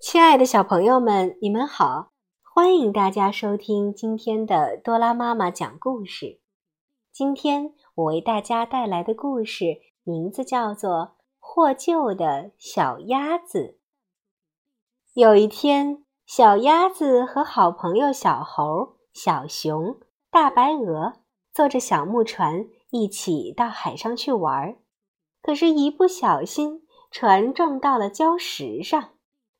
[0.00, 2.12] 亲爱的小朋友们，你们好！
[2.40, 6.38] 欢迎大家收听今天的多拉妈妈讲故事。
[7.12, 10.92] 今天我为大家带来的故事名字叫做
[11.40, 13.58] 《获救的小鸭子》。
[15.14, 19.98] 有一天，小鸭子和好朋友小猴、小熊、
[20.30, 21.14] 大白鹅
[21.52, 24.76] 坐着小木船一起到海上去玩，
[25.42, 29.10] 可是，一不小心，船撞到了礁石上。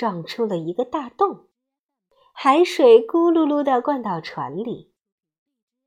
[0.00, 1.48] 撞出了一个大洞，
[2.32, 4.94] 海水咕噜噜地灌到船里，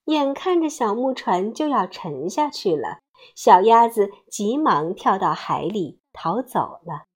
[0.04, 3.00] 眼看着小木船就要沉下去了，
[3.34, 7.08] 小鸭子急忙跳到海里逃走了。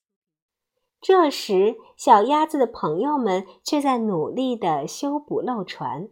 [1.00, 6.10] 这时，小鸭子的朋友们却在努力地修补漏船。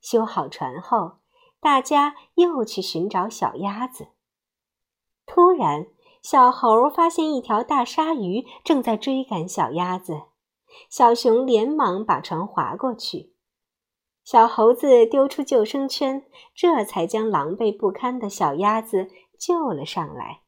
[0.00, 1.18] 修好船后，
[1.60, 4.08] 大家又去寻找小鸭子。
[5.26, 5.88] 突然，
[6.22, 10.22] 小猴发现一条大鲨鱼正在追赶小鸭子，
[10.88, 13.32] 小熊连忙把船划过去，
[14.22, 20.42] 小猴子丢出救生圈，这才将狼狈不堪的小鸭子救了上来。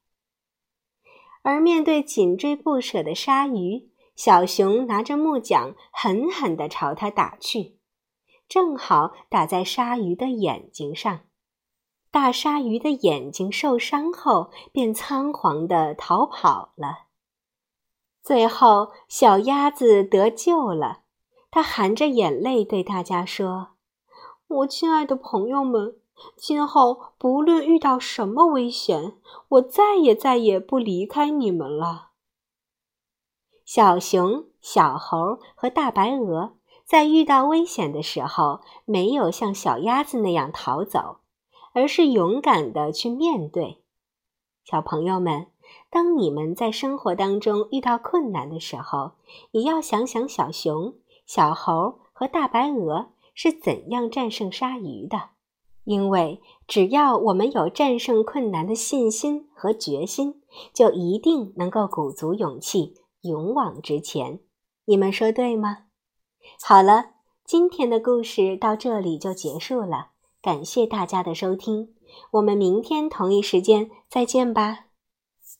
[1.42, 7.78] 而面对紧追不舍的鲨鱼，小熊拿着木桨狠狠地朝它打去，
[8.46, 11.20] 正好打在鲨鱼的眼睛上。
[12.12, 17.06] 大鲨鱼的眼睛受伤后，便仓皇地逃跑了。
[18.22, 21.04] 最后，小鸭子得救了，
[21.50, 23.68] 它含着眼泪对大家说
[24.46, 25.96] ：“我亲爱的朋友们，
[26.36, 29.16] 今后不论遇到什么危险，
[29.48, 32.10] 我再也再也不离开你们了。”
[33.64, 41.21] 小熊、小猴和大白鹅在遇到危险的时候，没有像小鸭子那样逃走。
[41.72, 43.82] 而是勇敢的去面对，
[44.64, 45.46] 小朋友们，
[45.90, 49.12] 当你们在生活当中遇到困难的时候，
[49.52, 50.94] 也要想想小熊、
[51.26, 55.30] 小猴和大白鹅是怎样战胜鲨鱼的。
[55.84, 60.40] 因为只要我们有战胜困难的信心和决心，
[60.72, 64.38] 就一定能够鼓足勇气，勇往直前。
[64.84, 65.86] 你们说对吗？
[66.64, 70.11] 好了，今天的故事到这里就结束了。
[70.42, 71.94] 感谢大家的收听，
[72.32, 74.86] 我们明天同一时间再见吧。